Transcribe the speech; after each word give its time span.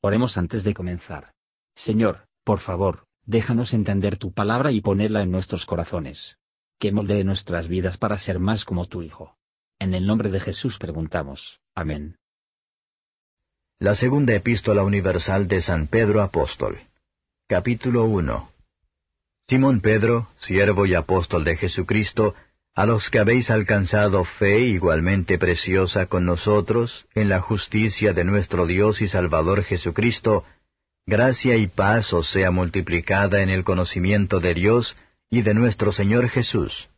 Oremos 0.00 0.38
antes 0.38 0.62
de 0.62 0.74
comenzar. 0.74 1.32
Señor, 1.74 2.28
por 2.44 2.60
favor, 2.60 3.06
déjanos 3.26 3.74
entender 3.74 4.16
tu 4.16 4.32
palabra 4.32 4.70
y 4.70 4.80
ponerla 4.80 5.22
en 5.22 5.32
nuestros 5.32 5.66
corazones. 5.66 6.38
Que 6.78 6.92
moldee 6.92 7.24
nuestras 7.24 7.66
vidas 7.66 7.98
para 7.98 8.16
ser 8.18 8.38
más 8.38 8.64
como 8.64 8.86
tu 8.86 9.02
Hijo. 9.02 9.36
En 9.80 9.94
el 9.94 10.06
nombre 10.06 10.30
de 10.30 10.38
Jesús 10.38 10.78
preguntamos. 10.78 11.60
Amén. 11.74 12.16
La 13.80 13.96
segunda 13.96 14.34
epístola 14.34 14.84
universal 14.84 15.48
de 15.48 15.60
San 15.62 15.88
Pedro 15.88 16.22
Apóstol. 16.22 16.80
Capítulo 17.48 18.04
1. 18.04 18.52
Simón 19.48 19.80
Pedro, 19.80 20.28
siervo 20.38 20.86
y 20.86 20.94
apóstol 20.94 21.42
de 21.44 21.56
Jesucristo, 21.56 22.34
a 22.78 22.86
los 22.86 23.10
que 23.10 23.18
habéis 23.18 23.50
alcanzado 23.50 24.22
fe 24.22 24.60
igualmente 24.60 25.36
preciosa 25.36 26.06
con 26.06 26.24
nosotros 26.24 27.06
en 27.12 27.28
la 27.28 27.40
justicia 27.40 28.12
de 28.12 28.22
nuestro 28.22 28.68
Dios 28.68 29.02
y 29.02 29.08
Salvador 29.08 29.64
Jesucristo, 29.64 30.44
gracia 31.04 31.56
y 31.56 31.66
paz 31.66 32.12
os 32.12 32.30
sea 32.30 32.52
multiplicada 32.52 33.42
en 33.42 33.48
el 33.48 33.64
conocimiento 33.64 34.38
de 34.38 34.54
Dios 34.54 34.96
y 35.28 35.42
de 35.42 35.54
nuestro 35.54 35.90
Señor 35.90 36.28
Jesús, 36.28 36.88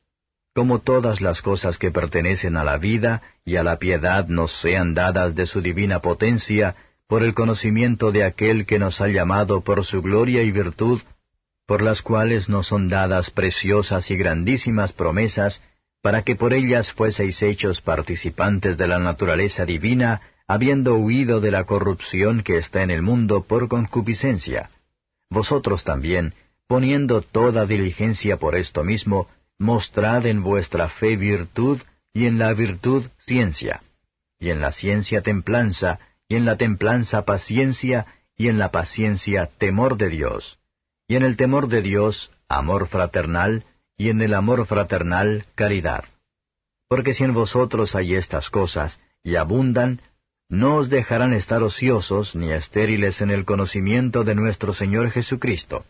como 0.54 0.80
todas 0.80 1.22
las 1.22 1.40
cosas 1.40 1.78
que 1.78 1.90
pertenecen 1.90 2.58
a 2.58 2.64
la 2.64 2.76
vida 2.76 3.22
y 3.46 3.56
a 3.56 3.62
la 3.62 3.78
piedad 3.78 4.28
nos 4.28 4.52
sean 4.60 4.92
dadas 4.92 5.34
de 5.34 5.46
su 5.46 5.62
divina 5.62 6.00
potencia, 6.00 6.76
por 7.06 7.22
el 7.22 7.32
conocimiento 7.32 8.12
de 8.12 8.24
aquel 8.24 8.66
que 8.66 8.78
nos 8.78 9.00
ha 9.00 9.08
llamado 9.08 9.62
por 9.62 9.82
su 9.86 10.02
gloria 10.02 10.42
y 10.42 10.50
virtud, 10.50 11.00
por 11.66 11.80
las 11.80 12.02
cuales 12.02 12.50
nos 12.50 12.66
son 12.66 12.90
dadas 12.90 13.30
preciosas 13.30 14.10
y 14.10 14.16
grandísimas 14.16 14.92
promesas, 14.92 15.62
para 16.02 16.22
que 16.22 16.36
por 16.36 16.52
ellas 16.52 16.92
fueseis 16.92 17.42
hechos 17.42 17.80
participantes 17.80 18.78
de 18.78 18.88
la 18.88 18.98
naturaleza 18.98 19.66
divina, 19.66 20.20
habiendo 20.46 20.96
huido 20.96 21.40
de 21.40 21.50
la 21.50 21.64
corrupción 21.64 22.42
que 22.42 22.56
está 22.56 22.82
en 22.82 22.90
el 22.90 23.02
mundo 23.02 23.44
por 23.44 23.68
concupiscencia. 23.68 24.70
Vosotros 25.28 25.84
también, 25.84 26.34
poniendo 26.66 27.22
toda 27.22 27.66
diligencia 27.66 28.36
por 28.36 28.56
esto 28.56 28.82
mismo, 28.82 29.28
mostrad 29.58 30.26
en 30.26 30.42
vuestra 30.42 30.88
fe 30.88 31.16
virtud, 31.16 31.80
y 32.12 32.26
en 32.26 32.38
la 32.38 32.52
virtud 32.54 33.06
ciencia, 33.18 33.82
y 34.38 34.50
en 34.50 34.60
la 34.60 34.72
ciencia 34.72 35.22
templanza, 35.22 36.00
y 36.28 36.36
en 36.36 36.44
la 36.44 36.56
templanza 36.56 37.24
paciencia, 37.24 38.06
y 38.36 38.48
en 38.48 38.58
la 38.58 38.70
paciencia 38.70 39.50
temor 39.58 39.96
de 39.96 40.08
Dios, 40.08 40.58
y 41.06 41.16
en 41.16 41.22
el 41.22 41.36
temor 41.36 41.68
de 41.68 41.82
Dios 41.82 42.30
amor 42.48 42.88
fraternal, 42.88 43.64
y 44.00 44.08
en 44.08 44.22
el 44.22 44.32
amor 44.32 44.64
fraternal 44.64 45.44
caridad. 45.54 46.04
Porque 46.88 47.12
si 47.12 47.22
en 47.22 47.34
vosotros 47.34 47.94
hay 47.94 48.14
estas 48.14 48.48
cosas, 48.48 48.98
y 49.22 49.36
abundan, 49.36 50.00
no 50.48 50.76
os 50.76 50.88
dejarán 50.88 51.34
estar 51.34 51.62
ociosos 51.62 52.34
ni 52.34 52.50
estériles 52.50 53.20
en 53.20 53.30
el 53.30 53.44
conocimiento 53.44 54.24
de 54.24 54.34
nuestro 54.34 54.72
Señor 54.72 55.10
Jesucristo. 55.10 55.84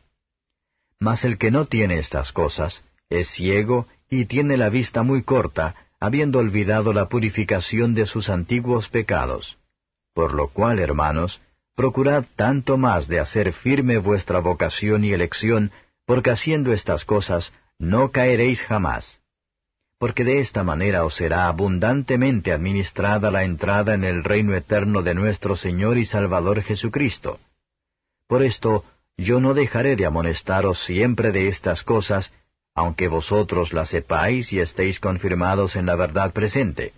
Mas 0.99 1.25
el 1.25 1.39
que 1.39 1.53
no 1.53 1.67
tiene 1.67 1.99
estas 1.99 2.33
cosas, 2.33 2.83
es 3.11 3.29
ciego 3.29 3.87
y 4.09 4.25
tiene 4.25 4.57
la 4.57 4.71
vista 4.71 5.05
muy 5.05 5.23
corta, 5.23 5.77
habiendo 6.01 6.41
olvidado 6.41 6.93
la 6.93 7.09
purificación 7.09 7.95
de 7.95 8.07
sus 8.07 8.29
antiguos 8.29 8.89
pecados. 8.89 9.57
Por 10.15 10.35
lo 10.35 10.49
cual, 10.49 10.81
hermanos, 10.81 11.41
procurad 11.77 12.25
tanto 12.35 12.77
más 12.77 13.07
de 13.07 13.21
hacer 13.21 13.53
firme 13.53 13.99
vuestra 13.99 14.41
vocación 14.41 15.05
y 15.05 15.13
elección, 15.13 15.71
porque 16.07 16.33
haciendo 16.33 16.73
estas 16.73 17.05
cosas 17.05 17.53
no 17.81 18.13
caeréis 18.13 18.63
jamás. 18.63 19.21
Porque 19.99 20.23
de 20.23 20.41
esta 20.41 20.63
manera 20.63 21.05
os 21.05 21.15
será 21.17 21.49
abundantemente 21.49 22.53
administrada 22.53 23.31
la 23.31 23.45
entrada 23.45 23.95
en 23.95 24.05
el 24.05 24.23
reino 24.23 24.55
eterno 24.55 25.03
de 25.03 25.15
nuestro 25.15 25.57
Señor 25.57 25.97
y 25.97 26.05
Salvador 26.05 26.63
Jesucristo. 26.63 27.41
Por 28.29 28.43
esto, 28.43 28.85
yo 29.17 29.41
no 29.41 29.55
dejaré 29.55 29.97
de 29.97 30.07
amonestaros 30.07 30.85
siempre 30.85 31.33
de 31.33 31.49
estas 31.49 31.83
cosas, 31.83 32.31
aunque 32.75 33.09
vosotros 33.09 33.73
las 33.73 33.89
sepáis 33.89 34.53
y 34.53 34.61
estéis 34.61 35.01
confirmados 35.01 35.75
en 35.75 35.87
la 35.87 35.97
verdad 35.97 36.33
presente. 36.33 36.93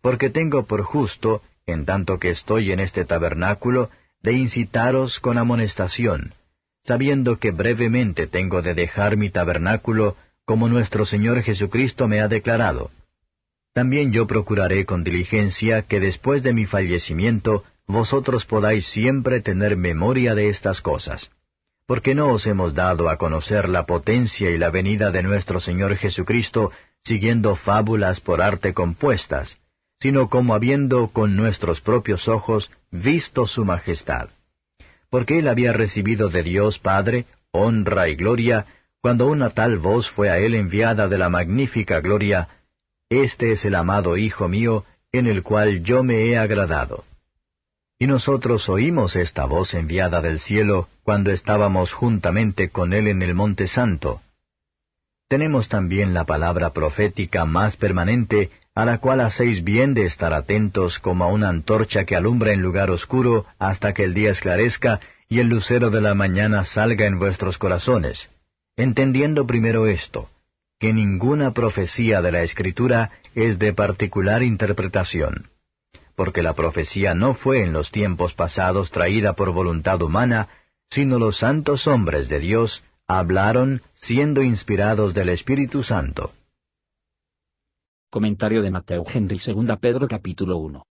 Porque 0.00 0.30
tengo 0.30 0.66
por 0.66 0.82
justo, 0.82 1.42
en 1.66 1.84
tanto 1.84 2.18
que 2.18 2.30
estoy 2.30 2.70
en 2.70 2.78
este 2.78 3.04
tabernáculo, 3.04 3.90
de 4.22 4.34
incitaros 4.34 5.18
con 5.18 5.36
amonestación, 5.36 6.34
sabiendo 6.84 7.38
que 7.38 7.52
brevemente 7.52 8.26
tengo 8.26 8.62
de 8.62 8.74
dejar 8.74 9.16
mi 9.16 9.30
tabernáculo, 9.30 10.16
como 10.44 10.68
nuestro 10.68 11.06
Señor 11.06 11.42
Jesucristo 11.42 12.08
me 12.08 12.20
ha 12.20 12.28
declarado. 12.28 12.90
También 13.72 14.12
yo 14.12 14.26
procuraré 14.26 14.84
con 14.84 15.04
diligencia 15.04 15.82
que 15.82 16.00
después 16.00 16.42
de 16.42 16.52
mi 16.52 16.66
fallecimiento 16.66 17.64
vosotros 17.86 18.44
podáis 18.44 18.86
siempre 18.86 19.40
tener 19.40 19.76
memoria 19.76 20.34
de 20.34 20.48
estas 20.48 20.80
cosas. 20.80 21.30
Porque 21.86 22.14
no 22.14 22.32
os 22.32 22.46
hemos 22.46 22.74
dado 22.74 23.08
a 23.08 23.16
conocer 23.16 23.68
la 23.68 23.86
potencia 23.86 24.50
y 24.50 24.58
la 24.58 24.70
venida 24.70 25.10
de 25.10 25.22
nuestro 25.22 25.60
Señor 25.60 25.96
Jesucristo 25.96 26.70
siguiendo 27.04 27.56
fábulas 27.56 28.20
por 28.20 28.42
arte 28.42 28.72
compuestas, 28.72 29.58
sino 30.00 30.28
como 30.28 30.54
habiendo 30.54 31.08
con 31.08 31.36
nuestros 31.36 31.80
propios 31.80 32.28
ojos 32.28 32.70
visto 32.90 33.46
su 33.46 33.64
majestad 33.64 34.28
porque 35.12 35.40
él 35.40 35.48
había 35.48 35.74
recibido 35.74 36.30
de 36.30 36.42
Dios 36.42 36.78
Padre 36.78 37.26
honra 37.50 38.08
y 38.08 38.16
gloria, 38.16 38.64
cuando 39.02 39.26
una 39.26 39.50
tal 39.50 39.76
voz 39.76 40.08
fue 40.10 40.30
a 40.30 40.38
él 40.38 40.54
enviada 40.54 41.06
de 41.06 41.18
la 41.18 41.28
magnífica 41.28 42.00
gloria, 42.00 42.48
Este 43.10 43.52
es 43.52 43.66
el 43.66 43.74
amado 43.74 44.16
Hijo 44.16 44.48
mío, 44.48 44.86
en 45.12 45.26
el 45.26 45.42
cual 45.42 45.82
yo 45.82 46.02
me 46.02 46.24
he 46.24 46.38
agradado. 46.38 47.04
Y 47.98 48.06
nosotros 48.06 48.70
oímos 48.70 49.14
esta 49.14 49.44
voz 49.44 49.74
enviada 49.74 50.22
del 50.22 50.40
cielo 50.40 50.88
cuando 51.02 51.30
estábamos 51.30 51.92
juntamente 51.92 52.70
con 52.70 52.94
él 52.94 53.06
en 53.06 53.20
el 53.20 53.34
Monte 53.34 53.68
Santo. 53.68 54.22
Tenemos 55.28 55.68
también 55.68 56.14
la 56.14 56.24
palabra 56.24 56.72
profética 56.72 57.44
más 57.44 57.76
permanente, 57.76 58.50
a 58.74 58.84
la 58.84 58.98
cual 58.98 59.20
hacéis 59.20 59.62
bien 59.62 59.92
de 59.94 60.06
estar 60.06 60.32
atentos 60.32 60.98
como 60.98 61.24
a 61.24 61.28
una 61.28 61.48
antorcha 61.48 62.04
que 62.04 62.16
alumbra 62.16 62.52
en 62.52 62.62
lugar 62.62 62.90
oscuro 62.90 63.46
hasta 63.58 63.92
que 63.92 64.04
el 64.04 64.14
día 64.14 64.30
esclarezca 64.30 65.00
y 65.28 65.40
el 65.40 65.48
lucero 65.48 65.90
de 65.90 66.00
la 66.00 66.14
mañana 66.14 66.64
salga 66.64 67.06
en 67.06 67.18
vuestros 67.18 67.58
corazones, 67.58 68.30
entendiendo 68.76 69.46
primero 69.46 69.86
esto, 69.86 70.30
que 70.78 70.92
ninguna 70.92 71.52
profecía 71.52 72.22
de 72.22 72.32
la 72.32 72.42
Escritura 72.42 73.10
es 73.34 73.58
de 73.58 73.72
particular 73.72 74.42
interpretación, 74.42 75.48
porque 76.16 76.42
la 76.42 76.54
profecía 76.54 77.14
no 77.14 77.34
fue 77.34 77.62
en 77.62 77.72
los 77.72 77.90
tiempos 77.90 78.34
pasados 78.34 78.90
traída 78.90 79.34
por 79.34 79.52
voluntad 79.52 80.00
humana, 80.02 80.48
sino 80.90 81.18
los 81.18 81.38
santos 81.38 81.86
hombres 81.86 82.28
de 82.28 82.40
Dios 82.40 82.82
hablaron 83.06 83.82
siendo 83.94 84.42
inspirados 84.42 85.14
del 85.14 85.28
Espíritu 85.28 85.82
Santo. 85.82 86.32
Comentario 88.12 88.60
de 88.60 88.70
Mateo 88.70 89.06
Henry 89.10 89.38
2 89.38 89.78
Pedro 89.78 90.06
capítulo 90.06 90.58
1. 90.58 90.84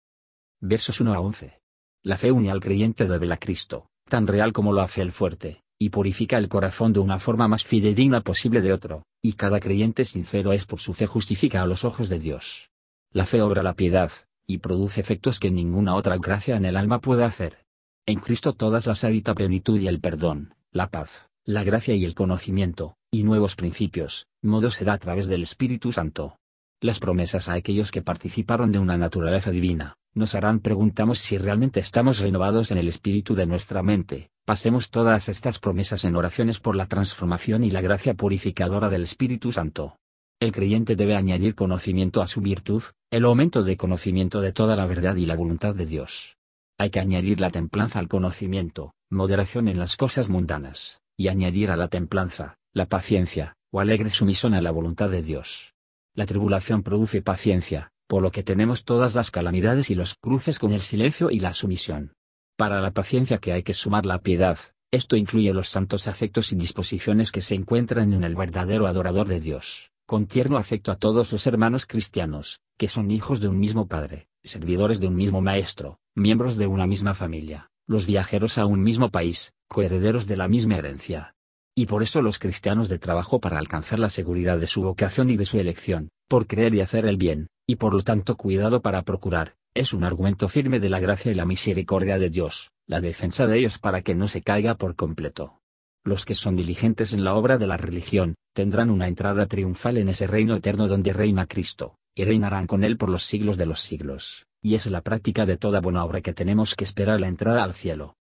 Versos 0.61 1.01
1 1.01 1.13
a 1.13 1.19
11. 1.19 1.61
La 2.05 2.17
fe 2.17 2.31
une 2.31 2.49
al 2.49 2.61
creyente 2.61 3.09
de 3.09 3.33
a 3.33 3.37
Cristo, 3.39 3.89
tan 4.09 4.29
real 4.29 4.53
como 4.53 4.73
lo 4.73 4.83
hace 4.83 5.03
el 5.03 5.11
fuerte, 5.11 5.65
y 5.81 5.89
purifica 5.89 6.39
el 6.39 6.49
corazón 6.49 6.93
de 6.93 7.01
una 7.01 7.19
forma 7.19 7.49
más 7.49 7.65
fidedigna 7.65 8.21
posible 8.21 8.61
de 8.61 8.73
otro, 8.73 9.03
y 9.21 9.33
cada 9.33 9.59
creyente 9.59 10.05
sincero 10.05 10.53
es 10.53 10.65
por 10.65 10.79
su 10.79 10.95
fe 10.95 11.09
justifica 11.09 11.61
a 11.61 11.67
los 11.67 11.85
ojos 11.85 12.09
de 12.09 12.21
Dios. 12.21 12.71
La 13.11 13.27
fe 13.27 13.43
obra 13.43 13.65
la 13.65 13.75
piedad, 13.75 14.13
y 14.47 14.59
produce 14.59 15.01
efectos 15.01 15.41
que 15.41 15.51
ninguna 15.51 15.97
otra 15.97 16.19
gracia 16.19 16.55
en 16.55 16.67
el 16.67 16.77
alma 16.77 17.01
puede 17.01 17.25
hacer. 17.25 17.65
En 18.07 18.21
Cristo 18.21 18.53
todas 18.53 18.87
las 18.87 19.03
habita 19.03 19.35
plenitud 19.35 19.81
y 19.81 19.89
el 19.89 19.99
perdón, 19.99 20.55
la 20.71 20.89
paz, 20.89 21.29
la 21.45 21.65
gracia 21.65 21.97
y 21.97 22.05
el 22.05 22.15
conocimiento, 22.15 22.95
y 23.11 23.25
nuevos 23.25 23.57
principios, 23.57 24.29
modo 24.41 24.71
se 24.71 24.85
da 24.85 24.93
a 24.93 24.99
través 24.99 25.27
del 25.27 25.43
Espíritu 25.43 25.91
Santo 25.91 26.38
las 26.81 27.01
promesas 27.01 27.49
a 27.49 27.55
aquellos 27.55 27.91
que 27.91 28.03
participaron 28.03 28.71
de 28.71 28.79
una 28.79 28.97
naturaleza 28.97 29.51
divina, 29.51 29.97
nos 30.15 30.35
harán 30.35 30.61
preguntamos 30.61 31.19
si 31.19 31.39
realmente 31.39 31.81
estamos 31.81 32.19
renovados 32.21 32.71
en 32.71 32.79
el 32.79 32.89
espíritu 32.89 33.35
de 33.35 33.47
nuestra 33.47 33.83
mente, 33.83 34.31
pasemos 34.45 34.91
todas 34.91 35.29
estas 35.29 35.59
promesas 35.59 36.05
en 36.05 36.17
oraciones 36.17 36.61
por 36.61 36.77
la 36.77 36.87
transformación 36.87 37.65
y 37.65 37.71
la 37.71 37.81
gracia 37.81 38.15
purificadora 38.15 38.89
del 38.89 39.03
Espíritu 39.03 39.53
Santo. 39.53 39.99
El 40.41 40.53
creyente 40.53 40.95
debe 40.95 41.17
añadir 41.17 41.57
conocimiento 41.57 42.23
a 42.23 42.29
su 42.29 42.41
virtud, 42.41 42.83
el 43.11 43.25
aumento 43.25 43.65
de 43.65 43.77
conocimiento 43.77 44.41
de 44.41 44.53
toda 44.53 44.77
la 44.77 44.87
verdad 44.87 45.17
y 45.17 45.27
la 45.27 45.35
voluntad 45.35 45.75
de 45.75 45.85
Dios. 45.85 46.37
Hay 46.79 46.91
que 46.91 47.01
añadir 47.01 47.41
la 47.41 47.51
templanza 47.51 47.99
al 47.99 48.07
conocimiento, 48.07 48.95
moderación 49.11 49.67
en 49.67 49.81
las 49.81 49.97
cosas 49.97 50.29
mundanas, 50.29 51.01
y 51.17 51.27
añadir 51.27 51.73
a 51.73 51.77
la 51.77 51.89
templanza, 51.89 52.57
la 52.73 52.87
paciencia, 52.87 53.57
o 53.73 53.81
alegre 53.81 54.11
sumisión 54.11 54.55
a 54.55 54.63
la 54.63 54.71
voluntad 54.71 55.11
de 55.11 55.23
Dios. 55.23 55.75
La 56.19 56.27
tribulación 56.27 56.83
produce 56.83 57.23
paciencia, 57.23 57.93
por 58.09 58.25
lo 58.25 58.33
que 58.33 58.43
tenemos 58.43 58.85
todas 58.85 59.15
las 59.15 59.31
calamidades 59.31 59.89
y 59.89 59.95
los 59.95 60.17
cruces 60.17 60.59
con 60.59 60.73
el 60.73 60.81
silencio 60.81 61.31
y 61.31 61.39
la 61.39 61.53
sumisión. 61.53 62.13
Para 62.57 62.81
la 62.81 62.91
paciencia 62.91 63.39
que 63.39 63.53
hay 63.53 63.63
que 63.63 63.73
sumar 63.73 64.05
la 64.05 64.19
piedad, 64.19 64.59
esto 64.91 65.15
incluye 65.15 65.53
los 65.53 65.69
santos 65.69 66.09
afectos 66.09 66.51
y 66.51 66.57
disposiciones 66.57 67.31
que 67.31 67.41
se 67.41 67.55
encuentran 67.55 68.13
en 68.13 68.25
el 68.25 68.35
verdadero 68.35 68.89
adorador 68.89 69.29
de 69.29 69.39
Dios, 69.39 69.93
con 70.07 70.27
tierno 70.27 70.57
afecto 70.57 70.91
a 70.91 70.97
todos 70.97 71.31
los 71.31 71.47
hermanos 71.47 71.87
cristianos, 71.87 72.59
que 72.77 72.89
son 72.89 73.13
hijos 73.13 73.39
de 73.39 73.47
un 73.47 73.61
mismo 73.61 73.87
Padre, 73.87 74.27
servidores 74.43 74.99
de 74.99 75.07
un 75.07 75.15
mismo 75.15 75.41
Maestro, 75.41 76.01
miembros 76.17 76.57
de 76.57 76.67
una 76.67 76.89
misma 76.89 77.15
familia, 77.15 77.71
los 77.87 78.07
viajeros 78.07 78.59
a 78.59 78.67
un 78.67 78.83
mismo 78.83 79.11
país, 79.11 79.53
coherederos 79.69 80.27
de 80.27 80.37
la 80.37 80.49
misma 80.49 80.79
herencia. 80.79 81.37
Y 81.79 81.87
por 81.87 82.03
eso 82.03 82.23
los 82.23 82.41
cristianos 82.41 82.89
de 82.89 82.99
trabajo 82.99 83.39
para 83.39 83.57
alcanzar 83.57 84.01
la 84.01 84.11
seguridad 84.11 84.59
de 84.59 84.67
su 84.67 84.83
vocación 84.83 85.31
y 85.31 85.37
de 85.37 85.47
su 85.47 85.61
elección, 85.61 86.09
por 86.27 86.49
creer 86.49 86.75
y 86.75 86.81
hacer 86.81 87.07
el 87.07 87.17
bien, 87.17 87.51
y 87.69 87.77
por 87.77 87.95
lo 87.95 88.03
tanto 88.03 88.37
cuidado 88.37 88.83
para 88.83 89.03
procurar, 89.03 89.55
es 89.75 89.93
un 89.93 90.03
argumento 90.03 90.49
firme 90.49 90.81
de 90.81 90.89
la 90.89 90.99
gracia 90.99 91.31
y 91.31 91.37
la 91.37 91.45
misericordia 91.45 92.19
de 92.19 92.31
Dios, 92.31 92.73
la 92.89 93.01
defensa 93.01 93.47
de 93.47 93.59
ellos 93.61 93.79
para 93.79 94.03
que 94.03 94.17
no 94.17 94.27
se 94.27 94.43
caiga 94.43 94.75
por 94.75 94.97
completo. 94.97 95.61
Los 96.03 96.25
que 96.25 96.35
son 96.35 96.57
diligentes 96.57 97.13
en 97.13 97.23
la 97.23 97.37
obra 97.37 97.59
de 97.59 97.69
la 97.69 97.77
religión, 97.77 98.35
tendrán 98.53 98.91
una 98.91 99.07
entrada 99.07 99.47
triunfal 99.47 99.99
en 99.99 100.09
ese 100.09 100.27
reino 100.27 100.57
eterno 100.57 100.89
donde 100.89 101.13
reina 101.13 101.47
Cristo, 101.47 101.95
y 102.17 102.25
reinarán 102.25 102.67
con 102.67 102.83
él 102.83 102.97
por 102.97 103.09
los 103.09 103.23
siglos 103.23 103.57
de 103.57 103.67
los 103.67 103.83
siglos, 103.83 104.47
y 104.61 104.75
es 104.75 104.87
la 104.87 105.03
práctica 105.03 105.47
de 105.47 105.57
toda 105.57 105.81
buena 105.81 106.05
obra 106.05 106.23
que 106.23 106.35
tenemos 106.35 106.75
que 106.75 106.83
esperar 106.83 107.21
la 107.21 107.29
entrada 107.29 107.63
al 107.63 107.75
cielo. 107.75 108.17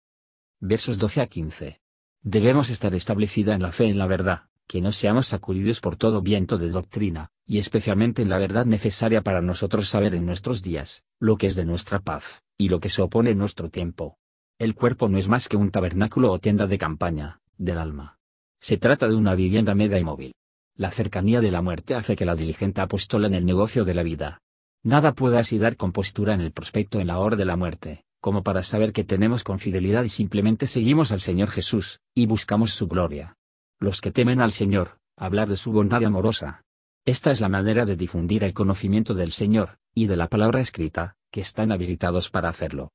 Versos 0.58 0.98
12 0.98 1.20
a 1.20 1.26
15. 1.28 1.83
Debemos 2.26 2.70
estar 2.70 2.94
establecida 2.94 3.54
en 3.54 3.60
la 3.60 3.70
fe 3.70 3.84
en 3.84 3.98
la 3.98 4.06
verdad, 4.06 4.44
que 4.66 4.80
no 4.80 4.92
seamos 4.92 5.26
sacudidos 5.26 5.80
por 5.82 5.96
todo 5.96 6.22
viento 6.22 6.56
de 6.56 6.70
doctrina, 6.70 7.28
y 7.46 7.58
especialmente 7.58 8.22
en 8.22 8.30
la 8.30 8.38
verdad 8.38 8.64
necesaria 8.64 9.20
para 9.20 9.42
nosotros 9.42 9.90
saber 9.90 10.14
en 10.14 10.24
nuestros 10.24 10.62
días, 10.62 11.04
lo 11.20 11.36
que 11.36 11.46
es 11.46 11.54
de 11.54 11.66
nuestra 11.66 11.98
paz, 11.98 12.42
y 12.56 12.70
lo 12.70 12.80
que 12.80 12.88
se 12.88 13.02
opone 13.02 13.30
en 13.30 13.38
nuestro 13.38 13.68
tiempo. 13.68 14.16
El 14.58 14.74
cuerpo 14.74 15.10
no 15.10 15.18
es 15.18 15.28
más 15.28 15.48
que 15.48 15.58
un 15.58 15.70
tabernáculo 15.70 16.32
o 16.32 16.38
tienda 16.38 16.66
de 16.66 16.78
campaña, 16.78 17.42
del 17.58 17.76
alma. 17.76 18.18
Se 18.58 18.78
trata 18.78 19.06
de 19.06 19.16
una 19.16 19.34
vivienda 19.34 19.74
media 19.74 19.98
y 19.98 20.04
móvil. 20.04 20.32
La 20.76 20.90
cercanía 20.90 21.42
de 21.42 21.50
la 21.50 21.60
muerte 21.60 21.94
hace 21.94 22.16
que 22.16 22.24
la 22.24 22.36
diligente 22.36 22.80
apostola 22.80 23.26
en 23.26 23.34
el 23.34 23.44
negocio 23.44 23.84
de 23.84 23.92
la 23.92 24.02
vida. 24.02 24.40
Nada 24.82 25.12
puede 25.12 25.36
así 25.36 25.58
dar 25.58 25.76
compostura 25.76 26.32
en 26.32 26.40
el 26.40 26.52
prospecto 26.52 27.00
en 27.00 27.08
la 27.08 27.18
hora 27.18 27.36
de 27.36 27.44
la 27.44 27.56
muerte, 27.56 28.06
como 28.24 28.42
para 28.42 28.62
saber 28.62 28.94
que 28.94 29.04
tenemos 29.04 29.44
con 29.44 29.58
fidelidad 29.58 30.02
y 30.02 30.08
simplemente 30.08 30.66
seguimos 30.66 31.12
al 31.12 31.20
Señor 31.20 31.50
Jesús, 31.50 32.00
y 32.14 32.24
buscamos 32.24 32.72
su 32.72 32.88
gloria. 32.88 33.36
Los 33.78 34.00
que 34.00 34.12
temen 34.12 34.40
al 34.40 34.52
Señor, 34.52 34.96
hablar 35.14 35.46
de 35.46 35.58
su 35.58 35.72
bondad 35.72 36.02
amorosa. 36.02 36.62
Esta 37.04 37.32
es 37.32 37.42
la 37.42 37.50
manera 37.50 37.84
de 37.84 37.96
difundir 37.96 38.42
el 38.42 38.54
conocimiento 38.54 39.12
del 39.12 39.30
Señor, 39.30 39.76
y 39.94 40.06
de 40.06 40.16
la 40.16 40.30
palabra 40.30 40.60
escrita, 40.60 41.16
que 41.30 41.42
están 41.42 41.70
habilitados 41.70 42.30
para 42.30 42.48
hacerlo. 42.48 42.92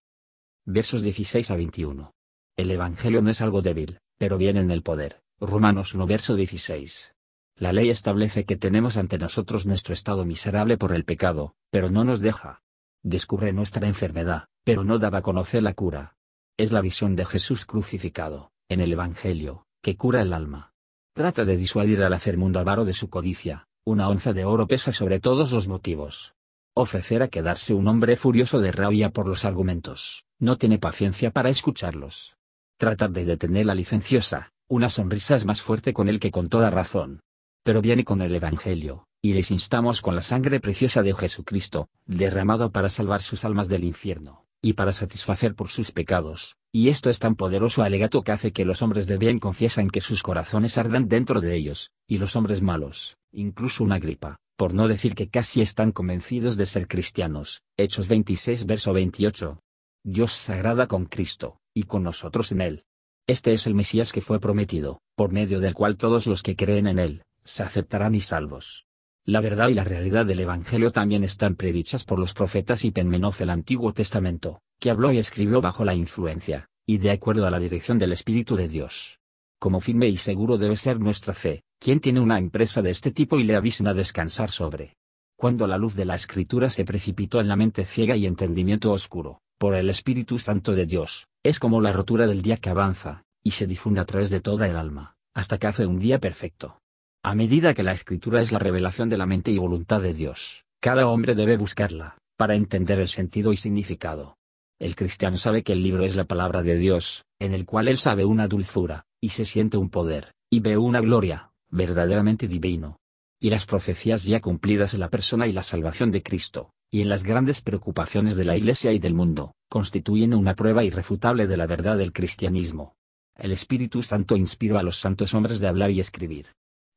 Versos 0.65 1.03
16 1.03 1.51
a 1.51 1.55
21. 1.55 2.11
El 2.57 2.71
Evangelio 2.71 3.21
no 3.21 3.29
es 3.29 3.41
algo 3.41 3.61
débil, 3.61 3.99
pero 4.17 4.39
viene 4.39 4.61
en 4.61 4.71
el 4.71 4.81
poder. 4.81 5.21
Romanos 5.39 5.93
1 5.93 6.07
verso 6.07 6.35
16. 6.35 7.13
La 7.55 7.71
ley 7.71 7.91
establece 7.91 8.45
que 8.45 8.55
tenemos 8.55 8.97
ante 8.97 9.19
nosotros 9.19 9.67
nuestro 9.67 9.93
estado 9.93 10.25
miserable 10.25 10.75
por 10.79 10.91
el 10.91 11.05
pecado, 11.05 11.53
pero 11.69 11.91
no 11.91 12.03
nos 12.03 12.19
deja. 12.19 12.63
Descubre 13.03 13.53
nuestra 13.53 13.87
enfermedad, 13.87 14.45
pero 14.63 14.83
no 14.83 14.99
da 14.99 15.15
a 15.15 15.21
conocer 15.21 15.63
la 15.63 15.73
cura. 15.73 16.15
Es 16.57 16.71
la 16.71 16.81
visión 16.81 17.15
de 17.15 17.25
Jesús 17.25 17.65
crucificado, 17.65 18.51
en 18.67 18.81
el 18.81 18.91
Evangelio, 18.91 19.65
que 19.81 19.95
cura 19.95 20.21
el 20.21 20.33
alma. 20.33 20.73
Trata 21.13 21.45
de 21.45 21.55
disuadir 21.55 22.03
al 22.03 22.13
hacer 22.13 22.37
mundo 22.37 22.59
avaro 22.59 22.85
de 22.85 22.93
su 22.93 23.09
codicia, 23.09 23.67
una 23.85 24.09
onza 24.09 24.33
de 24.33 24.45
oro 24.45 24.67
pesa 24.67 24.91
sobre 24.91 25.19
todos 25.19 25.51
los 25.51 25.67
motivos. 25.67 26.33
Ofrecer 26.75 27.23
a 27.23 27.29
quedarse 27.29 27.73
un 27.73 27.87
hombre 27.87 28.15
furioso 28.15 28.59
de 28.59 28.71
rabia 28.71 29.09
por 29.11 29.27
los 29.27 29.45
argumentos, 29.45 30.25
no 30.37 30.57
tiene 30.57 30.77
paciencia 30.77 31.31
para 31.31 31.49
escucharlos. 31.49 32.35
Tratar 32.77 33.11
de 33.11 33.25
detener 33.25 33.65
la 33.65 33.75
licenciosa, 33.75 34.51
una 34.67 34.89
sonrisa 34.89 35.35
es 35.35 35.45
más 35.45 35.61
fuerte 35.61 35.93
con 35.93 36.09
él 36.09 36.19
que 36.19 36.31
con 36.31 36.49
toda 36.49 36.69
razón 36.69 37.21
pero 37.69 37.81
viene 37.81 38.03
con 38.03 38.21
el 38.21 38.33
Evangelio, 38.33 39.05
y 39.21 39.33
les 39.33 39.51
instamos 39.51 40.01
con 40.01 40.15
la 40.15 40.21
sangre 40.21 40.59
preciosa 40.59 41.03
de 41.03 41.13
Jesucristo, 41.13 41.89
derramado 42.05 42.71
para 42.71 42.89
salvar 42.89 43.21
sus 43.21 43.43
almas 43.43 43.67
del 43.67 43.83
infierno, 43.83 44.45
y 44.61 44.73
para 44.73 44.93
satisfacer 44.93 45.55
por 45.55 45.69
sus 45.69 45.91
pecados, 45.91 46.55
y 46.71 46.89
esto 46.89 47.09
es 47.09 47.19
tan 47.19 47.35
poderoso 47.35 47.83
alegato 47.83 48.23
que 48.23 48.31
hace 48.31 48.53
que 48.53 48.65
los 48.65 48.81
hombres 48.81 49.07
de 49.07 49.17
bien 49.17 49.39
confiesan 49.39 49.89
que 49.89 50.01
sus 50.01 50.23
corazones 50.23 50.77
ardan 50.77 51.07
dentro 51.07 51.41
de 51.41 51.55
ellos, 51.55 51.91
y 52.07 52.17
los 52.17 52.35
hombres 52.35 52.61
malos, 52.61 53.17
incluso 53.31 53.83
una 53.83 53.99
gripa, 53.99 54.37
por 54.55 54.73
no 54.73 54.87
decir 54.87 55.15
que 55.15 55.29
casi 55.29 55.61
están 55.61 55.91
convencidos 55.91 56.55
de 56.57 56.65
ser 56.65 56.87
cristianos, 56.87 57.61
Hechos 57.77 58.07
26 58.07 58.65
verso 58.65 58.93
28. 58.93 59.59
Dios 60.03 60.31
sagrada 60.31 60.87
con 60.87 61.05
Cristo, 61.05 61.59
y 61.73 61.83
con 61.83 62.03
nosotros 62.03 62.51
en 62.53 62.61
él. 62.61 62.83
Este 63.27 63.53
es 63.53 63.67
el 63.67 63.75
Mesías 63.75 64.11
que 64.11 64.21
fue 64.21 64.39
prometido, 64.39 65.01
por 65.15 65.31
medio 65.31 65.59
del 65.59 65.73
cual 65.73 65.97
todos 65.97 66.25
los 66.25 66.41
que 66.41 66.55
creen 66.55 66.87
en 66.87 66.99
él, 66.99 67.23
se 67.43 67.63
aceptarán 67.63 68.15
y 68.15 68.21
salvos. 68.21 68.85
La 69.29 69.41
verdad 69.41 69.69
y 69.69 69.75
la 69.75 69.83
realidad 69.83 70.25
del 70.25 70.39
Evangelio 70.39 70.91
también 70.91 71.23
están 71.23 71.53
predichas 71.53 72.03
por 72.03 72.17
los 72.17 72.33
profetas 72.33 72.83
y 72.83 72.89
Penmenoz 72.89 73.39
el 73.41 73.51
Antiguo 73.51 73.93
Testamento, 73.93 74.63
que 74.79 74.89
habló 74.89 75.11
y 75.11 75.19
escribió 75.19 75.61
bajo 75.61 75.85
la 75.85 75.93
influencia, 75.93 76.67
y 76.87 76.97
de 76.97 77.11
acuerdo 77.11 77.45
a 77.45 77.51
la 77.51 77.59
dirección 77.59 77.99
del 77.99 78.11
Espíritu 78.11 78.55
de 78.55 78.67
Dios. 78.67 79.19
Como 79.59 79.81
firme 79.81 80.07
y 80.07 80.17
seguro 80.17 80.57
debe 80.57 80.75
ser 80.75 80.99
nuestra 80.99 81.35
fe, 81.35 81.61
quien 81.77 81.99
tiene 81.99 82.21
una 82.21 82.39
empresa 82.39 82.81
de 82.81 82.89
este 82.89 83.11
tipo 83.11 83.37
y 83.37 83.43
le 83.43 83.55
avisen 83.55 83.85
a 83.85 83.93
descansar 83.93 84.49
sobre. 84.49 84.95
Cuando 85.37 85.67
la 85.67 85.77
luz 85.77 85.93
de 85.93 86.05
la 86.05 86.15
Escritura 86.15 86.71
se 86.71 86.83
precipitó 86.83 87.39
en 87.39 87.49
la 87.49 87.55
mente 87.55 87.85
ciega 87.85 88.15
y 88.15 88.25
entendimiento 88.25 88.91
oscuro, 88.91 89.41
por 89.59 89.75
el 89.75 89.91
Espíritu 89.91 90.39
Santo 90.39 90.71
de 90.71 90.87
Dios, 90.87 91.27
es 91.43 91.59
como 91.59 91.81
la 91.81 91.93
rotura 91.93 92.25
del 92.25 92.41
día 92.41 92.57
que 92.57 92.71
avanza, 92.71 93.21
y 93.43 93.51
se 93.51 93.67
difunde 93.67 94.01
a 94.01 94.05
través 94.05 94.31
de 94.31 94.41
toda 94.41 94.65
el 94.65 94.75
alma, 94.75 95.17
hasta 95.35 95.59
que 95.59 95.67
hace 95.67 95.85
un 95.85 95.99
día 95.99 96.17
perfecto. 96.17 96.78
A 97.21 97.35
medida 97.35 97.73
que 97.73 97.83
la 97.83 97.91
escritura 97.91 98.41
es 98.41 98.53
la 98.53 98.59
revelación 98.59 99.09
de 99.09 99.17
la 99.17 99.25
mente 99.25 99.51
y 99.51 99.57
voluntad 99.57 100.01
de 100.01 100.13
Dios, 100.13 100.63
cada 100.79 101.05
hombre 101.09 101.35
debe 101.35 101.57
buscarla, 101.57 102.17
para 102.37 102.55
entender 102.55 102.97
el 102.97 103.09
sentido 103.09 103.51
y 103.51 103.57
significado. 103.57 104.37
El 104.79 104.95
cristiano 104.95 105.35
sabe 105.35 105.61
que 105.61 105.73
el 105.73 105.83
libro 105.83 106.05
es 106.05 106.15
la 106.15 106.23
palabra 106.23 106.63
de 106.63 106.77
Dios, 106.77 107.25
en 107.37 107.53
el 107.53 107.65
cual 107.65 107.89
él 107.89 107.97
sabe 107.97 108.23
una 108.23 108.47
dulzura, 108.47 109.03
y 109.19 109.29
se 109.29 109.43
siente 109.43 109.75
un 109.75 109.89
poder, 109.89 110.31
y 110.49 110.61
ve 110.61 110.77
una 110.77 111.01
gloria, 111.01 111.51
verdaderamente 111.69 112.47
divino. 112.47 113.01
Y 113.37 113.49
las 113.49 113.65
profecías 113.65 114.23
ya 114.23 114.39
cumplidas 114.39 114.93
en 114.93 115.01
la 115.01 115.09
persona 115.09 115.45
y 115.45 115.51
la 115.51 115.63
salvación 115.63 116.11
de 116.11 116.23
Cristo, 116.23 116.71
y 116.89 117.01
en 117.01 117.09
las 117.09 117.25
grandes 117.25 117.59
preocupaciones 117.59 118.37
de 118.37 118.45
la 118.45 118.55
Iglesia 118.55 118.93
y 118.93 118.99
del 118.99 119.13
mundo, 119.13 119.55
constituyen 119.67 120.33
una 120.33 120.55
prueba 120.55 120.85
irrefutable 120.85 121.47
de 121.47 121.57
la 121.57 121.67
verdad 121.67 121.97
del 121.97 122.13
cristianismo. 122.13 122.95
El 123.35 123.51
Espíritu 123.51 124.03
Santo 124.03 124.37
inspiró 124.37 124.77
a 124.77 124.83
los 124.83 124.97
santos 124.97 125.33
hombres 125.33 125.59
de 125.59 125.67
hablar 125.67 125.91
y 125.91 125.99
escribir, 125.99 126.47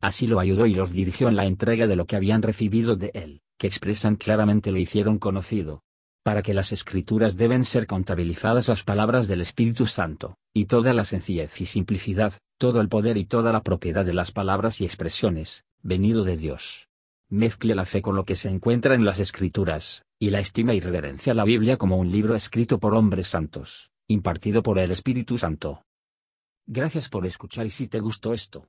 Así 0.02 0.26
lo 0.26 0.40
ayudó 0.40 0.66
y 0.66 0.75
los 0.75 0.90
dirigió 0.90 1.28
en 1.28 1.37
la 1.37 1.46
entrega 1.46 1.87
de 1.87 1.94
lo 1.94 2.06
que 2.06 2.16
habían 2.16 2.43
recibido 2.43 2.96
de 2.96 3.12
él, 3.14 3.40
que 3.56 3.69
expresan 3.69 4.16
claramente 4.16 4.72
lo 4.72 4.78
hicieron 4.78 5.19
conocido. 5.19 5.84
Para 6.25 6.43
que 6.43 6.54
las 6.54 6.72
escrituras 6.72 7.37
deben 7.37 7.64
ser 7.64 7.87
contabilizadas 7.87 8.66
las 8.66 8.82
palabras 8.82 9.28
del 9.28 9.40
Espíritu 9.40 9.87
Santo, 9.87 10.37
y 10.52 10.64
toda 10.64 10.92
la 10.92 11.04
sencillez 11.04 11.61
y 11.61 11.66
simplicidad, 11.66 12.35
todo 12.59 12.80
el 12.80 12.88
poder 12.88 13.16
y 13.16 13.26
toda 13.26 13.52
la 13.52 13.62
propiedad 13.62 14.04
de 14.04 14.12
las 14.12 14.32
palabras 14.32 14.80
y 14.80 14.85
expresiones, 14.85 15.64
venido 15.82 16.25
de 16.25 16.37
Dios. 16.37 16.88
Mezcle 17.28 17.76
la 17.76 17.87
fe 17.87 18.02
con 18.02 18.16
lo 18.16 18.25
que 18.25 18.35
se 18.35 18.49
encuentra 18.49 18.97
en 18.97 19.04
las 19.04 19.21
escrituras, 19.21 20.02
y 20.18 20.30
la 20.30 20.40
estima 20.40 20.75
y 20.75 20.80
reverencia 20.80 21.32
a 21.32 21.37
la 21.37 21.44
Biblia 21.44 21.76
como 21.76 21.97
un 21.97 22.11
libro 22.11 22.35
escrito 22.35 22.80
por 22.80 22.94
hombres 22.94 23.28
santos, 23.28 23.90
impartido 24.09 24.64
por 24.64 24.80
el 24.80 24.90
Espíritu 24.90 25.38
Santo. 25.38 25.85
Gracias 26.66 27.09
por 27.09 27.25
escuchar 27.25 27.66
y 27.66 27.71
si 27.71 27.88
te 27.88 28.00
gustó 28.00 28.32
esto, 28.35 28.68